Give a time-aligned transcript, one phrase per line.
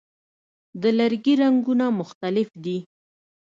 [0.81, 2.77] د لرګي رنګونه مختلف دي.